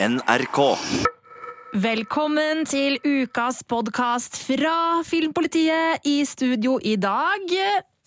[0.00, 0.58] NRK.
[1.76, 6.00] Velkommen til ukas podkast fra Filmpolitiet.
[6.08, 7.52] I studio i dag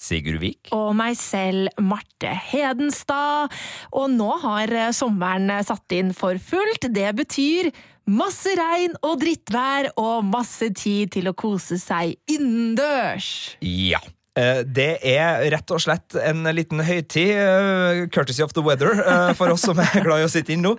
[0.01, 0.71] Sigurd Vik.
[0.73, 3.53] og meg selv, Marte Hedenstad.
[3.93, 6.89] Og nå har sommeren satt inn for fullt.
[6.89, 7.69] Det betyr
[8.09, 13.53] masse regn og drittvær og masse tid til å kose seg innendørs.
[13.61, 14.01] Ja.
[14.35, 19.33] Eh, Det er rett og slett en liten høytid, eh, courtesy of the weather, eh,
[19.37, 20.77] for oss som er glad i å sitte inne nå.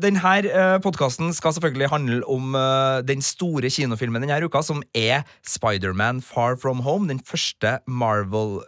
[0.00, 2.52] Denne podkasten skal selvfølgelig handle om
[3.04, 7.08] den store kinofilmen denne uka, som er Spiderman Far From Home.
[7.08, 8.62] Den første Marvel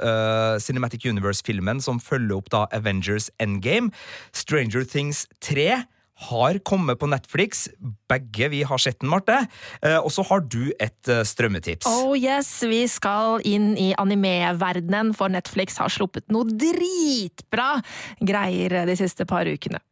[0.60, 3.92] Cinematic Universe-filmen som følger opp da Avengers Endgame.
[4.32, 5.84] Stranger Things 3
[6.28, 7.66] har kommet på Netflix.
[8.10, 9.42] Begge vi har sett den, Marte.
[9.82, 11.86] Eh, Og så har du et eh, strømmetips.
[11.88, 17.74] Oh yes, vi skal inn i animeverdenen, for Netflix har sluppet noe dritbra
[18.20, 19.82] greier de siste par ukene.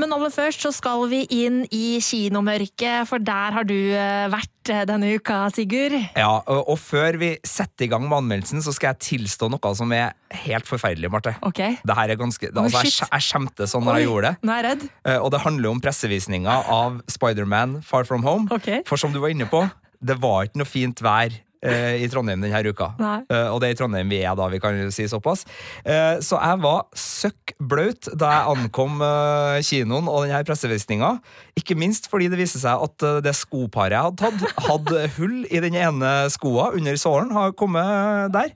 [0.00, 4.70] Men aller først så skal vi inn i kinomørket, for der har du eh, vært
[4.72, 5.96] eh, denne uka, Sigurd.
[6.16, 9.92] Ja, og, før vi setter i gang med anmeldelsen, så skal jeg tilstå noe som
[9.96, 10.14] er
[10.46, 11.34] helt forferdelig, Marte.
[11.44, 11.60] Ok.
[11.84, 14.40] Det her er ganske, det, altså, jeg, jeg skjemte sånn når Oi, jeg gjorde det.
[14.48, 14.88] Nå er jeg redd.
[15.04, 18.48] Eh, Og det handler om pressevisninga av Spiderman Far From Home.
[18.56, 18.72] Ok.
[18.88, 19.66] For som du var inne på,
[20.00, 22.92] det var ikke noe fint vær i Trondheim denne uka.
[23.28, 25.44] Eh, og det er i Trondheim vi er da, vi kan si såpass.
[25.84, 31.14] Eh, så jeg var søkk blaut da jeg ankom eh, kinoen og denne pressevisninga.
[31.60, 35.38] Ikke minst fordi det viste seg at eh, det skoparet jeg hadde tatt, hadde hull
[35.50, 37.34] i den ene skoa under sålen.
[37.36, 38.54] Har kommet der.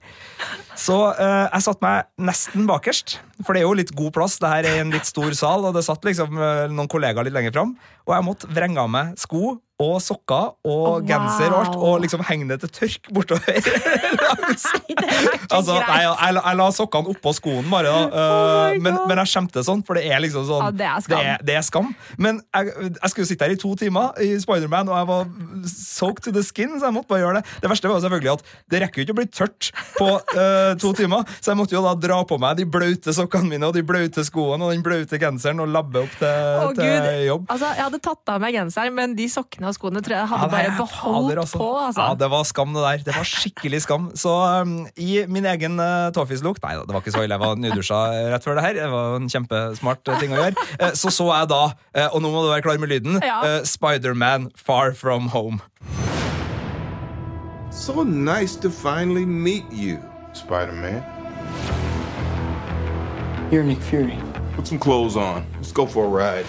[0.75, 4.39] Så eh, jeg satte meg nesten bakerst, for det er jo litt god plass.
[4.41, 7.37] Det her er en litt stor sal, og det satt liksom eh, noen kollegaer litt
[7.37, 7.75] lenger fram.
[8.05, 11.01] Og jeg måtte vrenge av meg sko og sokker og Wow.
[11.03, 13.41] genser og alt, og liksom henge det til tørk bortover.
[13.59, 14.53] nei,
[14.87, 15.89] Det er ikke Altså, greit.
[15.89, 17.91] nei, jeg, jeg la sokkene oppå skoen, bare.
[17.91, 18.03] Da.
[18.15, 21.01] Oh Eh, men, men jeg skjemte sånn, for det er liksom sånn Ah, det er
[21.03, 21.19] skam.
[21.19, 21.89] Det er, det er skam.
[22.21, 25.27] Men jeg, jeg skulle sitte her i to timer i Spiderman, og jeg var
[25.69, 27.53] soaked to the skin, så jeg måtte bare gjøre det.
[27.63, 29.69] Det verste var selvfølgelig at det rekker jo ikke å bli tørt
[29.99, 33.51] på uh, to timer, så jeg måtte jo da dra på meg de blaute sokkene
[33.53, 37.21] mine og de blaute skoene og den blaute genseren og labbe opp til, Å, til
[37.29, 37.45] jobb.
[37.53, 40.45] Altså, jeg hadde tatt av meg genseren, men de sokkene og skoene tror jeg hadde
[40.45, 41.57] Ja, bare beholdt altså.
[41.61, 41.69] på.
[41.85, 42.01] Altså.
[42.09, 43.03] Ja, det var skam, det der.
[43.09, 44.09] Det var skikkelig skam.
[44.15, 47.35] Så um, i min egen uh, Toffis-lukt Nei da, det var ikke så ille.
[47.37, 47.99] Jeg var nydusja
[48.33, 48.79] rett før det her.
[48.81, 50.67] Det var en kjempesmart uh, ting å gjøre.
[50.81, 53.41] Uh, så så jeg da, uh, og nå må du være klar med lyden, Ja.
[53.43, 55.61] uh, Spiderman Far From Home.
[57.71, 59.99] So nice to finally meet you,
[60.33, 61.03] Spider Man.
[63.51, 64.17] You're Nick Fury.
[64.55, 65.45] Put some clothes on.
[65.57, 66.45] Let's go for a ride.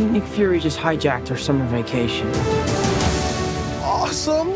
[0.00, 2.28] Nick Fury just hijacked our summer vacation.
[3.84, 4.48] Awesome!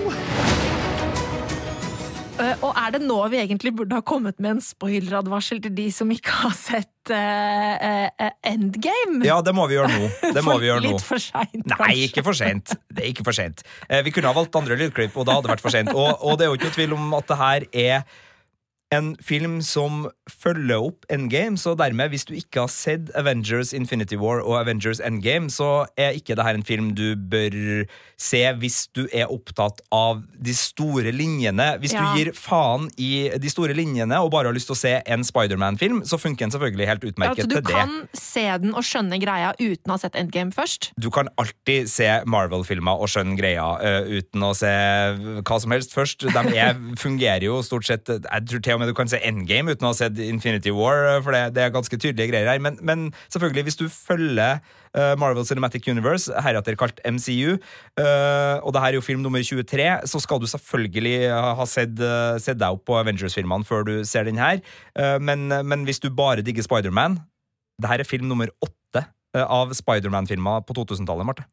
[2.41, 5.85] Eh, Og er det nå vi egentlig burde ha kommet med en spoileradvarsel til de
[5.95, 9.21] som ikke har sett uh, uh, Endgame?
[9.27, 10.09] Ja, det må vi gjøre nå.
[10.35, 10.95] Det må vi gjøre nå.
[10.97, 12.75] Litt for seint, Nei, ikke for sent.
[12.91, 13.63] Det er ikke for sent.
[13.87, 15.93] Eh, Vi kunne ha valgt andre lydklipp, og da hadde det vært for sent.
[15.95, 18.23] Og, og det er jo ikke noe tvil om at det her er
[18.97, 24.17] en film som følger opp Endgame, så dermed, hvis du ikke har sett Avengers Infinity
[24.21, 27.85] War og Avengers Endgame, så er ikke det her en film du bør
[28.21, 31.67] se hvis du er opptatt av de store linjene.
[31.83, 32.01] Hvis Ja.
[32.15, 35.25] du gir faen i de store linjene og bare har lyst til å se en
[35.27, 37.75] Spiderman-film, så funker den selvfølgelig helt utmerket du til det.
[37.75, 40.93] kan se den og skjønne greia uten å ha sett Endgame først.
[41.01, 44.71] Du kan alltid se Marvel-filmer og skjønne greia uh, uten å se
[45.45, 46.27] hva som helst først.
[46.31, 46.75] De er,
[47.05, 49.93] fungerer jo stort sett Jeg tror til og med du kan se Endgame uten å
[49.93, 52.63] ha sett Infinity War, eh, for det, det er ganske tydelige greier her.
[52.63, 58.75] Men, men selvfølgelig, hvis du følger eh, Marvel Cinematic Universe, heretter kalt MCU, eh, og
[58.75, 61.99] det her er jo film nummer 23, så skal du selvfølgelig ha sett,
[62.43, 64.61] sett deg opp på Avengers-filmene før du ser den her.
[65.21, 67.19] Men, men hvis du bare digger Spiderman
[67.83, 69.03] det her er film nummer åtte
[69.35, 71.47] av Spiderman-filmer på 2000-tallet, Marte.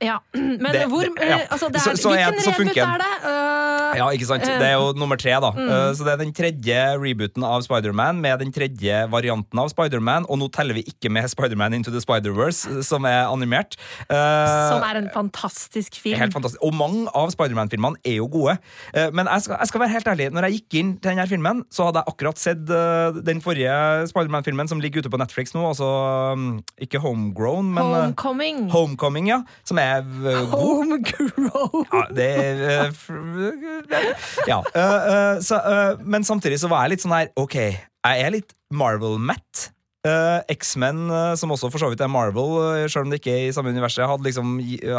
[0.00, 1.38] Ja, Men Det- hvor det- ja.
[1.42, 3.14] eh, altså, det er, Så- så Hvilken så reboot er det?
[3.24, 4.42] Uh, Ja, ikke sant?
[4.44, 5.48] Det er jo nummer tre, da.
[5.48, 10.26] Eh, Så det er den tredje rebooten av Spiderman med den tredje varianten av Spiderman,
[10.28, 13.76] og nå teller vi ikke med Spiderman Into the Spider-Verse, eh, som er animert.
[14.10, 16.18] Uh, som er en fantastisk film.
[16.20, 16.60] Helt fantastisk.
[16.62, 18.58] Og mange av Spiderman-filmene er jo gode.
[18.94, 21.26] Eh, Men jeg skal, jeg skal være helt ærlig, når jeg gikk inn til denne
[21.28, 23.72] filmen, så hadde jeg akkurat sett eh, den forrige
[24.12, 25.64] Spiderman-filmen som ligger ute på Netflix nå.
[25.72, 25.88] Altså
[26.36, 28.68] um, ikke Homegrown, men eh, Homecoming.
[28.70, 29.40] Homecoming, ja.
[29.68, 30.58] Som er eh, god.
[30.58, 31.88] Homegrown.
[31.92, 32.28] Ja, det
[32.72, 34.12] eh,
[34.48, 34.62] Ja.
[34.74, 35.60] eh, så,
[36.04, 39.68] men samtidig så var jeg litt sånn her OK, jeg er litt Marvel-mett.
[40.06, 43.52] Eh, X-Men, som også for så vidt er Marvel, selv om det ikke er i
[43.52, 44.54] samme universet, hadde liksom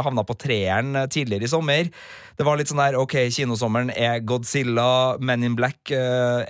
[0.06, 1.90] havna på treeren tidligere i sommer.
[2.38, 5.80] Det var litt sånn der, ok, kinosommeren er Godzilla, Men in Black,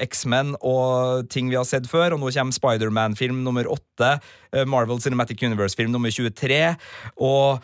[0.10, 4.16] X-Men og ting vi har sett før, og nå kommer Spider-Man-film nummer åtte,
[4.68, 6.64] Marvel Cinematic Universe-film nummer 23,
[7.22, 7.62] og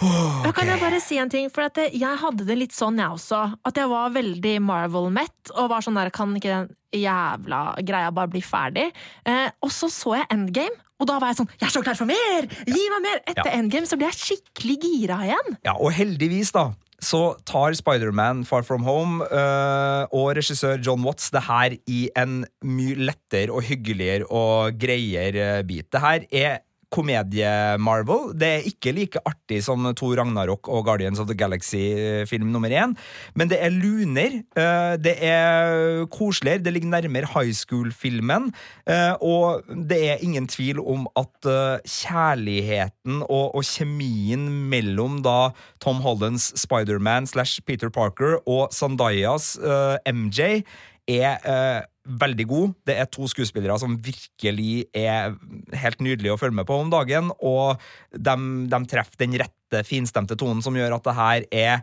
[0.00, 3.14] Da kan jeg bare si en ting, for at jeg hadde det litt sånn jeg
[3.14, 3.42] også.
[3.66, 8.32] At jeg var veldig Marvel-mett, og var sånn der, kan ikke den jævla greia bare
[8.32, 8.88] bli ferdig?
[9.26, 11.98] Eh, og så så jeg Endgame, og da var jeg sånn, jeg er så klar
[11.98, 12.48] for mer!
[12.66, 13.20] Gi meg mer!
[13.26, 13.58] Etter Ja.
[13.60, 15.58] Endgame så ble jeg skikkelig gira igjen.
[15.66, 16.72] Ja, og heldigvis da
[17.04, 22.44] så tar Spider-Man Far From Home øh, og regissør John Watts det her i en
[22.64, 25.90] mye lettere og hyggeligere og greiere bit.
[25.92, 26.62] Det her er
[26.94, 28.32] komedie-Marvel.
[28.38, 32.94] Det er ikke like artig som Thor Ragnarok og Guardians of the Galaxy-film nummer én,
[33.34, 34.40] men det er luner.
[34.58, 36.58] øh, Det er koseligere.
[36.64, 38.52] Det ligger nærmere high school-filmen.
[38.88, 45.50] øh, Og det er ingen tvil om at øh, kjærligheten og, og kjemien mellom da
[45.80, 50.62] Tom Hollands Spider-Man slash Peter Parker og Zandayas øh, MJ
[51.10, 51.80] er øh,
[52.20, 52.72] veldig god.
[52.86, 55.34] Det er to skuespillere som virkelig er
[55.80, 57.80] helt nydelige å følge med på om dagen, og
[58.12, 58.36] de,
[58.72, 61.76] de treffer den rette, finstemte tonen som gjør at det her er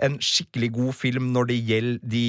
[0.00, 2.22] en skikkelig god film når det gjelder de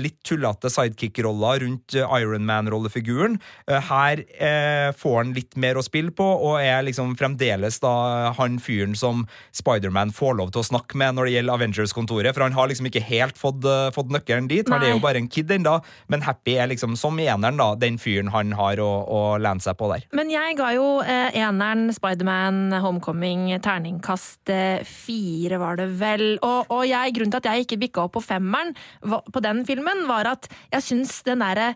[0.00, 3.38] litt tullete sidekick-roller rundt uh, Ironman-rollefiguren.
[3.68, 8.32] Eh, her eh, får han litt mer å spille på, og er liksom fremdeles da
[8.38, 9.24] han fyren som
[9.56, 12.88] Spiderman får lov til å snakke med når det gjelder Avengers-kontoret, for han har liksom
[12.90, 14.68] ikke helt fått, eh, fått nøkkelen dit.
[14.68, 15.78] Han er jo bare en kid ennå,
[16.08, 19.78] men Happy er liksom som eneren, da, den fyren han har å, å lene seg
[19.78, 20.06] på der.
[20.16, 26.26] Men jeg ga jo eh, eneren Spiderman Homecoming terningkast eh, fire, var det vel.
[26.42, 30.06] Og, og jeg, grunnen til at jeg ikke bikka opp på femmeren på den filmen,
[30.10, 31.72] var at jeg syns den derre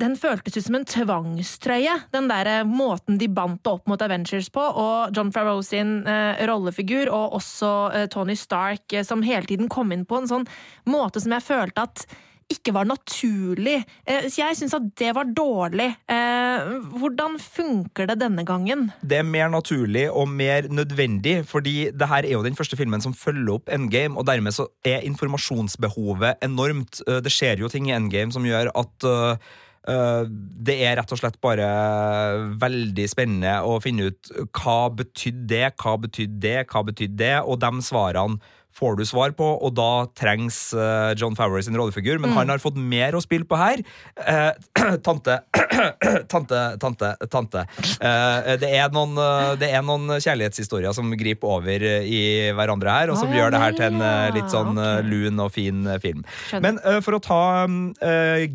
[0.00, 4.48] den føltes ut som en tvangstrøye, den der måten de bandt det opp mot Avengers
[4.50, 9.46] på, og John Farrow sin eh, rollefigur, og også eh, Tony Stark, eh, som hele
[9.46, 10.48] tiden kom inn på en sånn
[10.90, 12.06] måte som jeg følte at
[12.52, 13.78] ikke var naturlig.
[14.04, 15.88] Eh, så jeg syns at det var dårlig.
[16.10, 16.41] Eh,
[16.92, 18.90] hvordan funker det denne gangen?
[19.02, 23.02] det er mer naturlig og mer nødvendig, fordi det her er jo den første filmen
[23.04, 27.02] som følger opp Endgame, og dermed så er informasjonsbehovet enormt.
[27.06, 29.36] Eh, Det skjer jo ting i Endgame som gjør at eh,
[29.92, 30.24] eh,
[30.66, 31.68] det er rett og slett bare
[32.62, 37.60] veldig spennende å finne ut hva betydde det, hva betydde det, hva betydde det, og
[37.60, 38.40] de svarene
[38.72, 42.62] får du svar på, og da trengs eh, John Favreau sin rollefigur, men han har
[42.62, 43.82] fått mer å spille på her.
[44.16, 44.50] Eh,
[45.06, 45.38] tante,
[46.32, 47.64] tante, tante, tante.
[48.00, 52.22] Eh, det, er noen, eh, det er noen kjærlighetshistorier som griper over i
[52.56, 55.08] hverandre her, og som ah, ja gjør det her til en eh, litt sånn okay.
[55.08, 56.22] Lun og fin film.
[56.48, 56.62] Skjønner.
[56.64, 57.42] Men eh, for å ta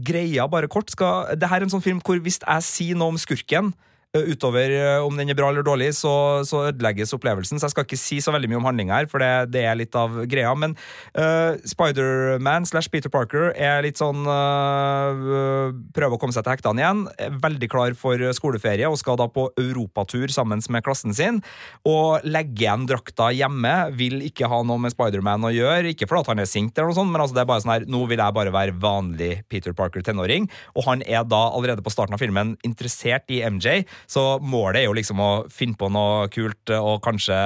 [0.08, 3.14] greia bare kort skal, Det her er en sånn film hvor hvis jeg sier noe
[3.14, 3.74] om skurken
[4.16, 7.60] Utover eh, om den er bra eller dårlig, så, så ødelegges opplevelsen.
[7.60, 9.78] Så jeg skal ikke si så veldig mye om handlinga her, for det, det er
[9.78, 10.54] litt av greia.
[10.58, 10.78] Men
[11.18, 16.82] uh, Spider-Man slash Peter Parker er litt sånn uh, Prøver å komme seg til hektene
[16.82, 17.04] igjen.
[17.20, 21.42] Er veldig klar for skoleferie og skal da på europatur sammen med klassen sin.
[21.88, 23.76] Og legge igjen drakta hjemme.
[24.00, 25.94] Vil ikke ha noe med Spider-Man å gjøre.
[25.94, 27.88] Ikke fordi han er sint, eller noe sånt, men altså det er bare sånn her,
[27.92, 30.48] nå vil jeg bare være vanlig Peter Parker tenåring.
[30.80, 34.88] Og han er da allerede på starten av filmen interessert i MJ, så målet er
[34.88, 37.38] jo liksom å finne på noe kult og kanskje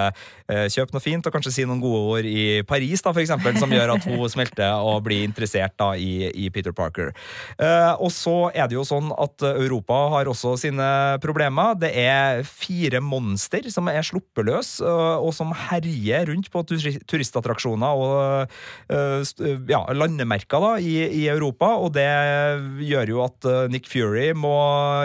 [0.51, 3.57] eh, kjøpe noe fint, og kanskje si noen gode ord i Paris, da, for eksempel,
[3.61, 7.13] som gjør at hun smelter og blir interessert da i, i Peter Parker.
[7.57, 10.89] Eh, og så er det jo sånn at Europa har også sine
[11.23, 11.75] problemer.
[11.79, 18.01] Det er fire monster som er sluppet løs, eh, og som herjer rundt på turistattraksjoner
[18.01, 18.51] og
[18.91, 22.09] eh, ja, landemerker da, i, i Europa, og det
[22.87, 24.55] gjør jo at eh, Nick Fury må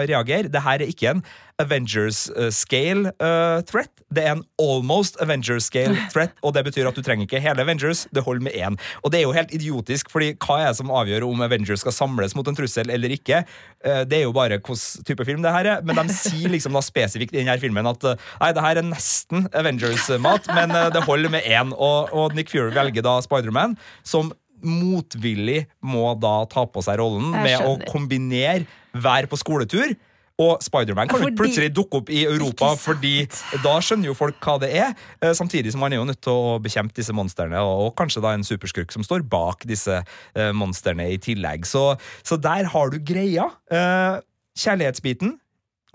[0.07, 0.51] reagere.
[0.51, 1.23] Det her er ikke en
[1.57, 3.89] Avengers-scale uh, threat.
[4.13, 8.05] Det er en almost Avengers-scale threat, og det betyr at du trenger ikke hele Avengers,
[8.13, 8.77] det holder med én.
[9.01, 11.95] Og det er jo helt idiotisk, fordi hva er det som avgjør om Avengers skal
[11.95, 13.41] samles mot en trussel eller ikke?
[13.81, 16.77] Uh, det er jo bare hvilken type film det her er, men de sier liksom
[16.77, 20.89] da spesifikt i denne filmen at uh, nei, det her er nesten Avengers-mat, men eh,
[20.93, 21.73] det holder med én.
[21.73, 23.75] Og, og Nick Fury velger da Spiderman,
[24.05, 24.29] som
[24.65, 28.65] motvillig må da ta på seg rollen med å kombinere
[28.97, 29.93] være på skoletur.
[30.39, 33.25] Og Spiderman kan jo Fordi- plutselig dukke opp i Europa, fordi
[33.63, 34.93] da skjønner jo folk hva det er.
[35.21, 38.33] eh, Samtidig som man er jo nødt til å bekjempe disse monstrene, og, kanskje da
[38.33, 40.03] en superskurk som står bak disse
[40.35, 41.65] eh, monstrene i tillegg.
[41.65, 43.49] Så, så der har du greia.
[43.71, 44.21] Eh,
[44.57, 45.39] kjærlighetsbiten.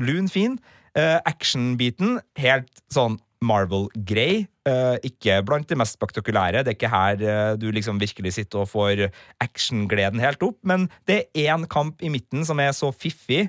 [0.01, 0.59] lun, fin.
[0.97, 4.49] Eh, Actionbiten, helt sånn Marvel-grei.
[5.03, 6.65] Ikke blant de mest spektakulære.
[6.65, 9.11] Det er ikke her du liksom virkelig sitter og får
[9.43, 13.49] actiongleden helt opp, men det er én kamp i midten som er så fiffig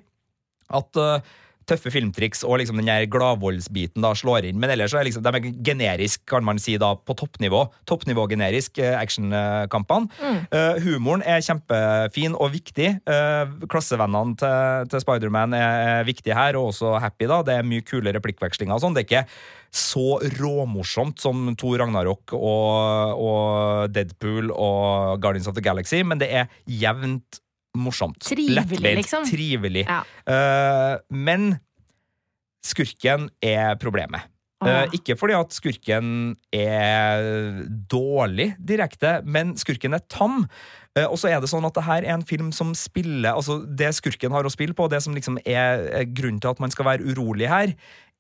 [0.70, 1.34] at uh,
[1.70, 4.60] tøffe filmtriks og liksom den der gladvoldsbiten slår inn.
[4.62, 7.66] Men ellers så er liksom, de er generisk, kan man si, da, på toppnivå.
[7.90, 10.10] Toppnivå-generisk actionkampene.
[10.12, 10.44] actionkampene.
[10.54, 12.90] Uh, humoren er kjempefin og viktig.
[13.08, 17.28] Uh, klassevennene til, til Spiderman er, er viktige her, og også Happy.
[17.30, 17.42] da.
[17.46, 18.98] Det er mye kule replikkvekslinger og sånn.
[18.98, 19.28] Det er ikke
[19.74, 26.30] så råmorsomt som Thor Ragnarok og, og Deadpool og Guardians of the Galaxy, men det
[26.30, 27.40] er jevnt
[27.78, 28.20] morsomt.
[28.24, 29.26] Trivelig, Lettbeint, liksom.
[29.30, 29.88] Trivelig.
[29.88, 30.04] Ja.
[30.28, 31.56] Uh, men
[32.64, 34.30] skurken er problemet.
[34.64, 36.08] Eh, ikke fordi at skurken
[36.56, 37.26] er
[37.92, 40.46] dårlig direkte, men skurken er tam.
[40.98, 43.64] Uh, og så er det sånn at det her er en film som spiller altså
[43.66, 46.88] Det skurken har å spille på, det som liksom er grunnen til at man skal
[46.92, 47.74] være urolig her,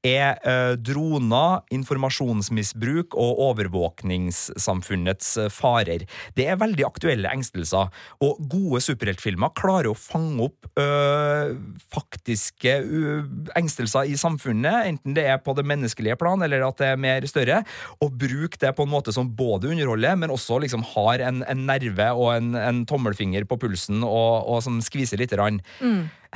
[0.03, 6.03] er eh, droner, informasjonsmisbruk og overvåkningssamfunnets eh, farer.
[6.35, 7.91] Det er veldig aktuelle engstelser,
[8.23, 11.53] og gode superheltfilmer klarer å fange opp øh,
[11.93, 13.23] faktiske øh,
[13.59, 17.27] engstelser i samfunnet, enten det er på det menneskelige plan eller at det er mer
[17.29, 17.61] større,
[18.03, 21.63] og bruke det på en måte som både underholder, men også liksom har en, en
[21.69, 25.61] nerve og en, en tommelfinger på pulsen og, og som skviser lite grann.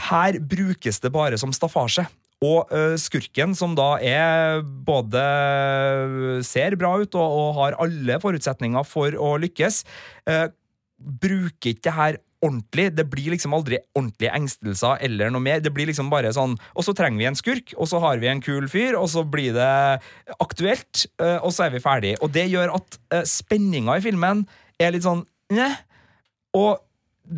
[0.07, 2.05] Her brukes det bare som staffasje.
[2.45, 2.69] Og
[3.01, 5.21] skurken, som da er både
[6.45, 9.79] ser bra ut og, og har alle forutsetninger for å lykkes,
[10.29, 10.35] ø,
[10.97, 12.91] bruker ikke det her ordentlig.
[12.93, 15.63] Det blir liksom aldri ordentlige engstelser eller noe mer.
[15.65, 18.29] Det blir liksom bare sånn Og så trenger vi en skurk, og så har vi
[18.29, 19.71] en kul fyr, og så blir det
[20.37, 21.07] aktuelt,
[21.41, 22.13] og så er vi ferdig.
[22.21, 24.45] Og det gjør at spenninga i filmen
[24.77, 25.77] er litt sånn Njeh.
[26.57, 26.77] Og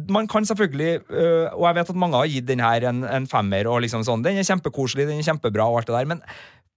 [0.09, 3.27] man kan selvfølgelig, øh, og jeg vet at mange har gitt den her en, en
[3.29, 6.23] femmer, og liksom sånn, den er kjempekoselig, den er kjempebra, og alt det der, men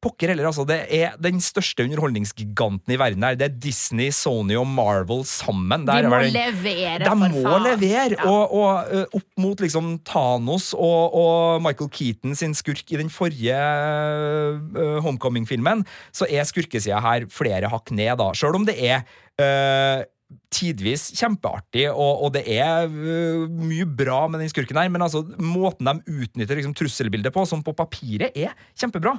[0.03, 3.37] pokker heller, altså, det er den største underholdningsgiganten i verden her.
[3.39, 5.85] Det er Disney, Sony og Marvel sammen.
[5.87, 7.67] Der De må levere, de for må faen.
[7.69, 8.17] levere!
[8.17, 8.27] Ja.
[8.27, 13.55] Og, og opp mot liksom Thanos og, og Michael Keaton sin skurk i den forrige
[14.75, 18.33] uh, Homecoming-filmen, så er skurkesida her flere hakk ned, da.
[18.35, 19.05] Sjøl om det er
[19.39, 20.03] ø,
[20.53, 25.25] tidvis kjempeartig, og, og det er ø, mye bra med den skurken her, men altså,
[25.39, 29.17] måten de utnytter liksom, trusselbildet på, som på papiret er kjempebra.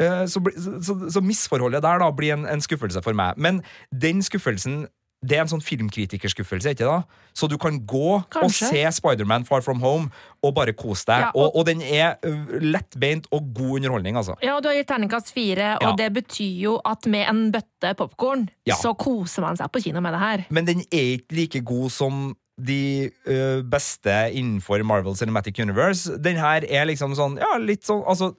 [0.00, 0.42] Eh, så,
[0.80, 3.36] så, så misforholdet der da blir en, en skuffelse for meg.
[3.36, 3.60] Men
[3.92, 4.86] den skuffelsen
[5.22, 7.02] det er en sånn filmkritikerskuffelse, ikke da?
[7.36, 8.70] Så du kan gå og Kanskje.
[8.70, 10.08] se Spiderman Far From Home
[10.42, 11.20] og bare kose deg.
[11.26, 12.16] Ja, og- og, og den er
[12.60, 14.34] lettbeint og god underholdning, altså.
[14.42, 16.08] Ja, og du har gitt terningkast fire, og Ja.
[16.08, 18.74] det betyr jo at med en bøtte popkorn, Ja.
[18.76, 20.46] så koser man seg på kino med det her.
[20.50, 26.16] Men den er ikke like god som de ø, beste innenfor Marvel Cinematic Universe.
[26.20, 28.34] Den her er liksom sånn, ja, litt sånn Altså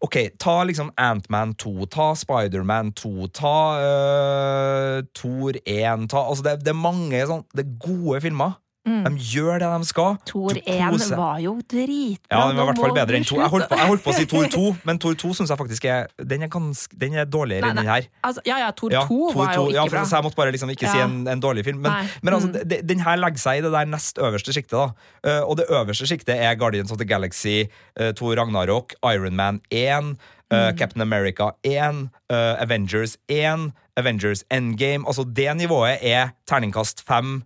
[0.00, 6.60] Ok, ta liksom Ant-Man 2, ta Spider-Man 2, ta uh, Thor 1 ta, altså det,
[6.62, 8.60] det er mange sånn Det er gode filmer.
[9.04, 10.16] De gjør det de skal.
[10.26, 12.30] Tor Thor 1 var jo dritbra.
[12.32, 13.36] Ja, den var i hvert fall bedre enn to.
[13.40, 15.58] Jeg holdt, på, jeg holdt på å si Tor 2, men Tor 2 syns jeg
[15.60, 18.08] faktisk er Den er, ganske, den er dårligere enn den her.
[18.24, 20.04] Altså, ja, ja, Thor Ja, 2 Tor var jo ikke ja, for, bra.
[20.08, 21.80] Så jeg måtte bare liksom ikke si en, en dårlig film.
[21.84, 22.68] Men, men altså, Mm.
[22.68, 24.72] de- den her legger seg i det der nest øverste sjiktet.
[24.78, 24.86] da.
[25.24, 27.66] Eh, og det øverste sjiktet er Guardians of the Galaxy,
[28.00, 30.16] uh, Thor Ragnarok, Iron Man 1,
[30.50, 30.78] eh, Mm.
[30.78, 35.04] Captain America 1, eh, Avengers 1, Avengers Endgame.
[35.06, 37.42] Altså, det nivået er terningkast 5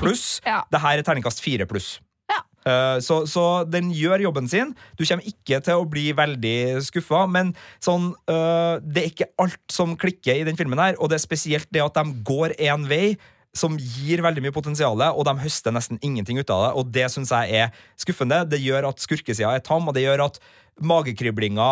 [0.00, 0.24] pluss.
[0.46, 0.62] Ja.
[0.72, 1.98] Det her er terningkast 4 pluss.
[2.30, 2.40] Ja.
[2.66, 4.74] Eh, Så, så den gjør jobben sin.
[4.96, 7.52] Du kommer ikke til å bli veldig skuffa, men
[7.82, 11.26] sånn, eh, det er ikke alt som klikker i den filmen her, og det er
[11.26, 13.16] spesielt det at de går én vei.
[13.50, 16.68] Som gir veldig mye potensial, og de høster nesten ingenting ut av det.
[16.78, 18.44] Og det syns jeg er skuffende.
[18.46, 20.38] Det gjør at skurkesida er tam, og det gjør at
[20.78, 21.70] magekriblinga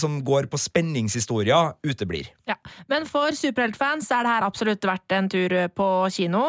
[0.00, 2.30] som går på spenningshistorier, uteblir.
[2.48, 2.56] Ja.
[2.90, 6.44] Men for superheltfans er det her absolutt verdt en tur på kino.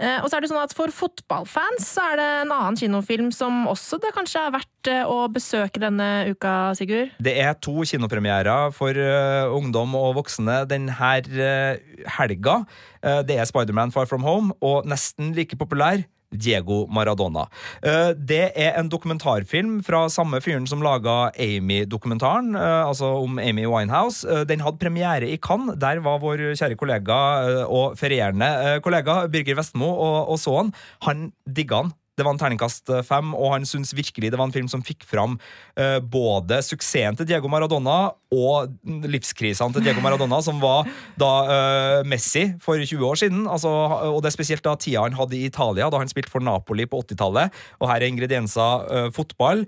[0.00, 3.28] Eh, Og så er det sånn at For fotballfans så er det en annen kinofilm
[3.36, 7.12] som også det kanskje er verdt eh, å besøke denne uka, Sigurd.
[7.20, 12.56] Det er to kinopremierer for eh, ungdom og voksne denne helga.
[13.04, 17.46] Eh, det er Spiderman Far From Home og nesten like populær Diego Maradona.
[17.82, 23.66] Eh, det er en dokumentarfilm fra samme fyren som laga Amy-dokumentaren, eh, altså om Amy
[23.66, 24.24] Winehouse.
[24.28, 25.78] Eh, den hadde premiere i Cannes.
[25.80, 27.18] Der var vår kjære kollega
[27.66, 30.74] og ferierende kollega Birger Vestmo og, og så han.
[31.06, 31.94] Han digga han.
[32.20, 34.84] Det var en terningkast eh, fem, og han syns virkelig det var en film som
[34.84, 35.38] fikk fram
[35.80, 38.70] uh, både suksessen til Diego Maradona og
[39.10, 40.86] livskrisene til Diego Maradona, som var
[41.18, 43.46] da uh, Messi for 20 år siden.
[43.50, 43.70] Altså,
[44.10, 46.86] og det er spesielt da tida han hadde i Italia, da han spilte for Napoli
[46.86, 47.56] på 80-tallet.
[47.80, 49.64] Og her er ingredienser uh, fotball,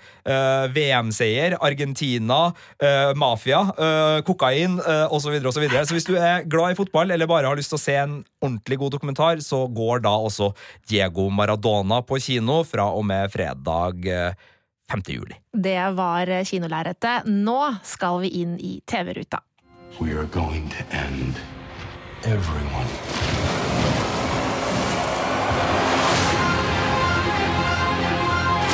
[0.73, 2.39] VM-seier, Argentina,
[3.19, 3.61] mafia,
[4.27, 5.35] kokain uh, osv.
[5.41, 7.83] Og så, så hvis du er glad i fotball eller bare har lyst til å
[7.83, 10.53] se en ordentlig god dokumentar, så går da også
[10.91, 14.35] Diego Maradona på kino fra og med fredag eh,
[14.93, 15.03] 5.
[15.09, 15.35] juli.
[15.53, 17.27] Det var eh, kinolerretet.
[17.27, 19.41] Nå skal vi inn i TV-ruta.
[20.01, 21.35] We are going to end
[22.25, 22.89] everyone.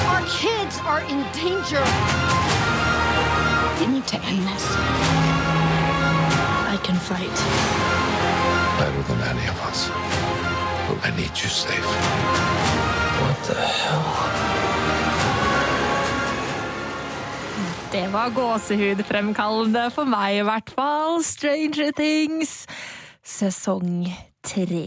[0.08, 1.84] Our kids are in danger.
[3.80, 4.66] We need to end this.
[6.74, 7.36] I can fight.
[8.78, 9.88] Better than any of us.
[10.88, 12.77] But I need you safe.
[17.92, 21.22] Det var gåsehudfremkallende for meg, i hvert fall.
[21.24, 22.66] Stranger Things,
[23.24, 24.06] sesong
[24.44, 24.84] tre.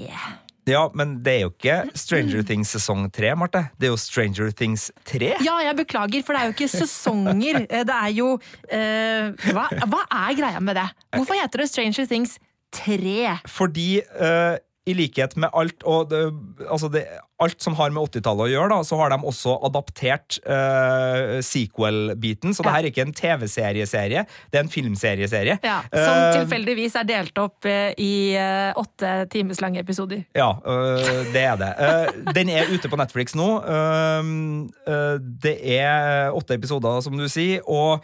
[0.69, 3.63] Ja, men det er jo ikke Stranger Things sesong tre, Marte.
[3.81, 5.33] Det er jo Stranger Things 3.
[5.41, 7.63] Ja, jeg beklager, for det er jo ikke sesonger.
[7.89, 10.87] Det er jo uh, hva, hva er greia med det?
[11.17, 12.37] Hvorfor heter det Stranger Things
[12.71, 13.39] 3?
[13.49, 14.59] Fordi eh,
[14.89, 16.21] i likhet med alt og det,
[16.65, 17.03] altså det,
[17.41, 22.53] alt som har med 80-tallet å gjøre, da, så har de også adaptert uh, sequel-biten.
[22.53, 25.57] Så det her er ikke en TV-serieserie, det er en filmserieserie.
[25.65, 28.13] Ja, som uh, tilfeldigvis er delt opp uh, i
[28.77, 30.23] åtte åtte timeslange episoder.
[30.37, 30.49] Ja,
[31.33, 31.69] det er det.
[32.35, 33.47] Den er ute på Netflix nå.
[35.41, 37.63] Det er åtte episoder, som du sier.
[37.65, 38.03] Og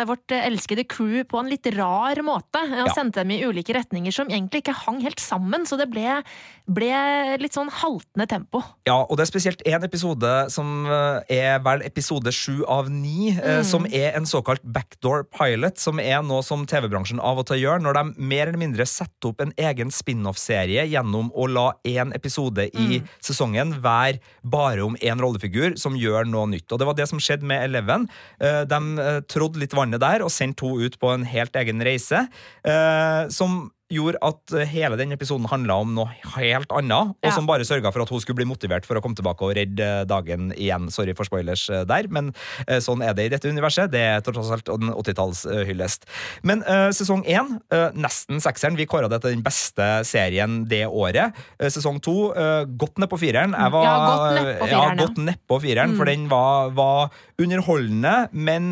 [0.08, 2.94] vårt elskede crew på en litt rar måte, og Ja.
[2.94, 6.22] sendte dem i ulike retninger som egentlig ikke hang helt sammen, så det ble,
[6.70, 8.62] ble litt sånn haltende tempo.
[8.86, 13.64] Ja, og det er spesielt én episode som er vel episode sju av ni, mm.
[13.66, 17.82] som er en såkalt backdoor pilot, som er noe som TV-bransjen av og til gjør,
[17.82, 22.68] når de mer eller mindre sette opp en egen spin-off-serie gjennom å la én episode
[22.70, 26.70] i sesongen være bare om én rollefigur som gjør noe nytt.
[26.70, 28.06] Og det var det som skjedde med Eleven.
[28.40, 28.80] Eh, De
[29.28, 32.26] trodde trådde litt vannet der og sendte henne ut på en helt egen reise,
[32.64, 37.32] eh, som gjorde at eh, hele den episoden handla om noe helt annet, og Ja.
[37.32, 39.80] som bare sørga for at hun skulle bli motivert for å komme tilbake og redde
[39.80, 40.90] eh, dagen igjen.
[40.92, 42.32] Sorry for spoilers eh, der, men
[42.84, 43.90] sånn er det i dette universet.
[43.90, 46.04] Det er tross alt en 80-tallshyllest.
[46.46, 50.84] Men uh, sesong én, uh, nesten sekseren, vi kåra det til den beste serien det
[50.86, 51.36] året.
[51.60, 52.16] Uh, sesong to,
[52.80, 53.54] godt nedpå fireren.
[53.56, 58.14] Jeg var, Ja, godt nedpå fireren, ja, godt nedpå fireren, for den var, var underholdende,
[58.32, 58.68] men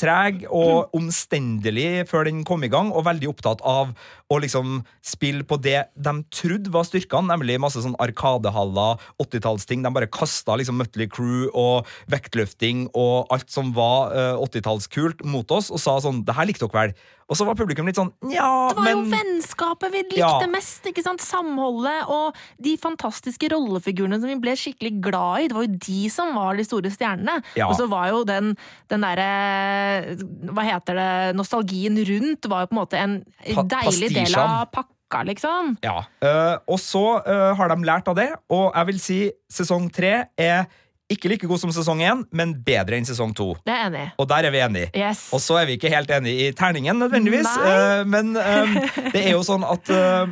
[0.00, 3.92] treg og omstendelig før den kom i gang, og veldig opptatt av
[4.32, 9.84] å liksom spille på det de trodde var styrkene, nemlig masse sånn arkadehaller, 80-tallsting.
[9.84, 15.50] De bare kasta liksom Mutley Crew og vektløfting og alt som var uh, 80-tallskult mot
[15.54, 16.96] oss, og sa sånn Det her likte dere vel?
[17.26, 20.46] Og så var publikum litt sånn Nja, Det var jo vennskapet vi likte Ja.
[20.46, 21.20] mest, ikke sant?
[21.20, 25.48] Samholdet og de fantastiske rollefigurene som vi ble skikkelig glad i.
[25.50, 27.40] Det var jo de som var de store stjernene.
[27.58, 27.66] Ja.
[27.66, 28.52] Og så var jo den,
[28.88, 30.16] den derre
[30.54, 33.16] Hva heter det Nostalgien rundt var jo på en måte en
[33.54, 35.76] Pa- deilig del av pakka, liksom.
[35.82, 39.18] Ja, Uh, og så uh, har de lært av det, og jeg vil si
[39.52, 40.66] sesong tre er
[41.12, 43.52] ikke like god som sesong én, men bedre enn sesong to.
[43.66, 44.06] Det er enig.
[44.18, 44.88] Og der er vi enige.
[44.98, 45.28] Yes.
[45.36, 48.74] Og så er vi ikke helt enige i terningen, nødvendigvis, eh, men um,
[49.14, 50.26] det er jo sånn at uh,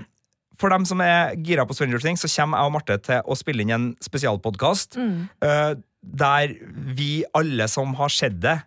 [0.59, 3.37] for dem som er gira på Stranger Things, så kommer jeg og Marte til å
[3.39, 5.29] spille inn en spesialpodkast Mm.
[5.45, 6.53] uh, der
[6.95, 8.59] vi alle som har sett det,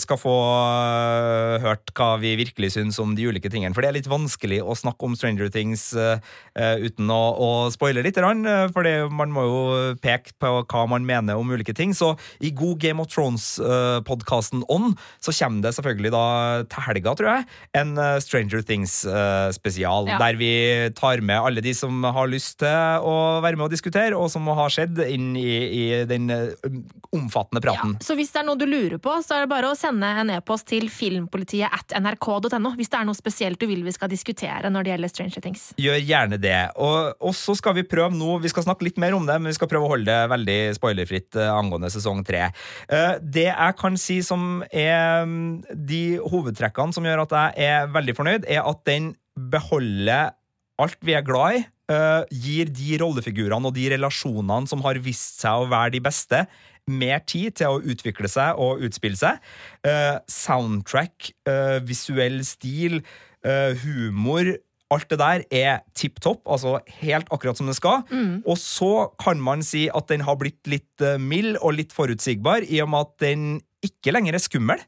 [0.00, 3.74] skal få eh, hørt hva vi virkelig syns om de ulike tingene.
[3.76, 6.16] For det er litt vanskelig å snakke om Stranger Things eh,
[6.56, 9.58] eh, uten å, å spoile litt, eh, for man må jo
[10.00, 11.92] peke på hva man mener om ulike ting.
[11.96, 16.24] Så i god Game of Thrones-podkasten On så kommer det selvfølgelig da
[16.72, 20.08] til helga, tror jeg, en eh, Stranger Things-spesial.
[20.10, 20.18] Ja.
[20.22, 20.50] Der vi
[20.96, 24.48] tar med alle de som har lyst til å være med og diskutere, og som
[24.56, 26.72] har skjedd, inn i, i den eh,
[27.12, 27.96] omfattende Ja, praten.
[28.04, 30.30] så hvis det er noe du lurer på, så er det bare å sende en
[30.36, 34.70] e-post til filmpolitiet at nrk.no hvis det er noe spesielt du vil vi skal diskutere
[34.72, 35.66] når det gjelder Stranger Things.
[35.80, 36.58] Gjør gjerne det.
[36.82, 39.50] Og, og så skal vi prøve nå Vi skal snakke litt mer om det, men
[39.50, 42.48] vi skal prøve å holde det veldig spoilerfritt eh, angående sesong tre.
[42.88, 47.94] Eh, det jeg kan si som er mm, de hovedtrekkene som gjør at jeg er
[47.94, 50.34] veldig fornøyd, er at den beholder
[50.82, 51.64] alt vi er glad i.
[51.86, 56.40] Uh, gir de rollefigurene og de relasjonene som har vist seg å være de beste,
[56.86, 59.40] mer tid til å utvikle seg og utspille seg.
[59.86, 63.02] Uh, soundtrack, uh, visuell stil,
[63.46, 64.56] uh, humor
[64.94, 68.04] Alt det der er tipp topp, altså helt akkurat som det skal.
[68.46, 72.78] Og så kan man si at den har blitt litt mild og litt forutsigbar, i
[72.84, 73.48] og med at den
[73.82, 74.84] ikke lenger er skummel.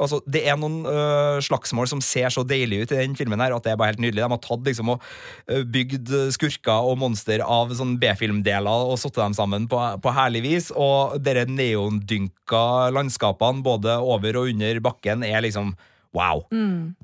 [0.00, 3.54] altså Det er noen uh, slagsmål som ser så deilig ut i den filmen her
[3.56, 4.22] at det er bare helt nydelig.
[4.24, 5.04] De har tatt liksom og
[5.50, 10.42] eh, bygd skurker og monster av sånn B-filmdeler og satt dem sammen på, på herlig
[10.46, 10.70] vis.
[10.74, 15.74] Og dere neondynka landskapene både over og under bakken er liksom
[16.16, 16.42] Wow.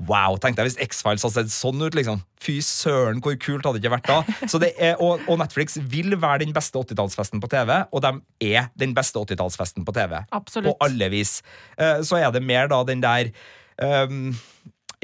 [0.09, 2.25] Wow, tenkte jeg hvis X-Files hadde sett sånn ut, liksom.
[2.43, 4.19] Fy søren, hvor kult hadde det ikke vært da?
[4.51, 8.13] Så det er, og, og Netflix vil være den beste 80-tallsfesten på TV, og de
[8.51, 10.19] er den beste 80-tallsfesten på TV.
[10.35, 10.73] Absolutt.
[10.73, 11.39] På alle vis.
[11.79, 13.31] Eh, Så er det mer da den der
[13.79, 14.35] um,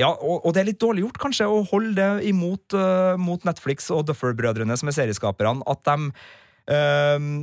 [0.01, 3.43] ja, og, og det er litt dårlig gjort kanskje å holde det imot uh, mot
[3.45, 6.13] Netflix og Duffer-brødrene, som er serieskaperne, at de
[6.73, 7.35] ehm,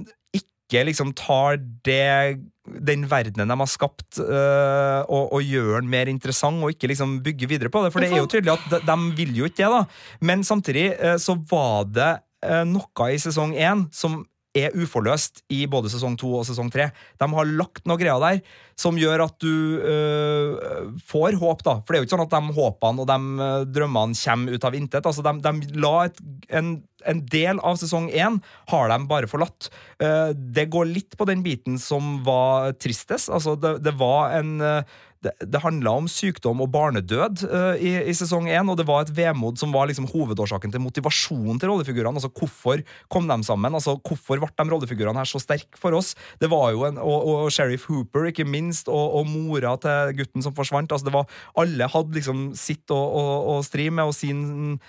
[0.69, 2.37] ikke liksom tar det
[2.69, 7.17] den verdenen de har skapt, øh, og, og gjør den mer interessant, og ikke liksom
[7.25, 7.93] bygger videre på det.
[7.93, 9.83] For det er jo tydelig at de, de vil jo ikke det, da.
[10.21, 12.11] Men samtidig øh, så var det
[12.45, 14.21] øh, noe i sesong én som
[14.59, 16.89] er uforløst i både sesong to og sesong tre.
[17.19, 18.41] De har lagt noe greier der
[18.79, 21.79] som gjør at du øh, får håp, da.
[21.83, 24.67] For det er jo ikke sånn at de håpene og de øh, drømmene kommer ut
[24.69, 25.09] av intet.
[25.09, 26.21] Altså, de, de la et,
[26.61, 26.71] en,
[27.11, 28.39] en del av sesong én
[28.71, 29.67] har de bare forlatt.
[29.99, 33.31] Eh, det går litt på den biten som var tristest.
[33.35, 37.91] Altså, det, det var en eh, det, det handla om sykdom og barnedød uh, i,
[38.07, 41.73] i sesong én, og det var et vemod som var liksom hovedårsaken til motivasjonen til
[41.73, 42.15] rollefigurene.
[42.21, 43.75] Altså hvorfor kom de sammen?
[43.75, 46.13] Altså Hvorfor ble de rollefigurene her så sterke for oss?
[46.39, 50.45] Det var jo en, og, og Sheriff Hooper, ikke minst, og, og mora til gutten
[50.45, 50.91] som forsvant.
[50.95, 51.27] Altså det var
[51.59, 54.79] Alle hadde liksom sitt å, stri med, og sin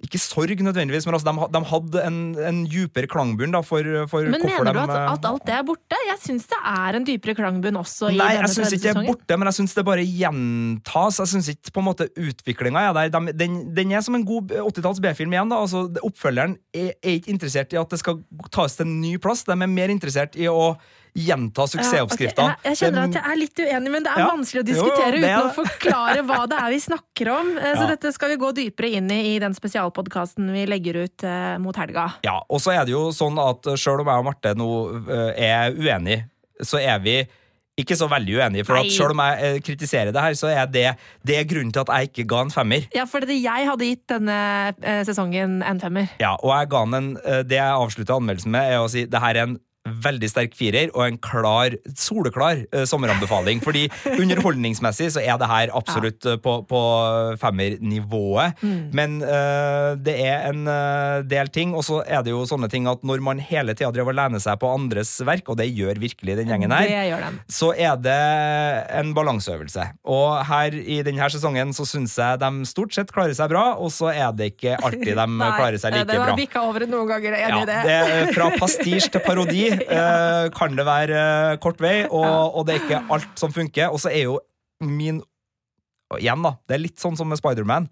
[0.00, 2.18] ikke sorg nødvendigvis, men altså, de, de hadde en,
[2.50, 5.66] en dypere klangbunn da, for, for Men hvorfor mener du at, at alt det er
[5.68, 5.98] borte?
[6.08, 8.92] Jeg syns det er en dypere klangbunn også i Nei, denne jeg syns ikke det
[8.94, 11.20] er borte, men jeg syns det bare gjentas.
[11.20, 13.34] Jeg syns ikke på en måte utviklinga er der.
[13.36, 15.52] Den, den er som en god 80-talls B-film igjen.
[15.52, 18.22] da altså, Oppfølgeren er, er ikke interessert i at det skal
[18.54, 20.72] tas til en ny plass, de er mer interessert i å
[21.14, 22.42] gjenta suksessoppskrifta.
[22.42, 22.64] Ja, okay.
[22.64, 24.28] jeg, jeg kjenner at jeg er litt uenig, men det er Ja.
[24.34, 27.52] vanskelig å Jo, jo, diskutere er uten å forklare hva det er vi snakker om.
[27.58, 31.24] Eh, Så dette skal vi gå dypere inn i i den spesialpodkasten vi legger ut
[31.24, 32.08] eh, mot helga.
[32.26, 34.70] Ja, og så er det jo sånn at selv om jeg og Marte nå
[35.08, 36.24] eh, er uenige,
[36.62, 37.18] så er vi
[37.80, 38.66] ikke så veldig uenige.
[38.68, 40.84] For at selv om jeg eh, kritiserer det her, så er det,
[41.24, 42.84] det er grunnen til at jeg ikke ga en femmer.
[42.92, 44.36] Ja, for det jeg hadde gitt denne
[44.82, 46.10] eh, sesongen en femmer.
[46.20, 49.06] Ja, og jeg ga den en, eh, Det jeg avslutta anmeldelsen med, er å si
[49.08, 53.62] det her er en veldig sterk firer og en klar, soleklar eh, sommeranbefaling.
[53.64, 56.80] Fordi underholdningsmessig så er det her absolutt eh, på, på
[57.40, 58.60] femmernivået.
[58.96, 62.86] Men eh, det er en eh, del ting, og så er det jo sånne ting
[62.90, 66.00] at når man hele tida driver og lener seg på andres verk, og det gjør
[66.02, 68.18] virkelig den gjengen her, så er det
[69.00, 69.86] en balanseøvelse.
[70.10, 73.92] Og her i denne sesongen så syns jeg de stort sett klarer seg bra, og
[73.94, 76.14] så er det ikke alltid de Nei, klarer seg like bra.
[76.14, 77.80] det var bikka over noen ganger, jeg er Ja, enig i det.
[78.28, 79.64] det fra pastisj til parodi
[79.96, 83.90] eh, kan det være eh, kort vei, og, og det er ikke alt som funker.
[83.90, 84.38] Og så er jo
[84.84, 85.22] min
[86.18, 86.56] Igjen, da.
[86.66, 87.84] Det er litt sånn som med Spiderman.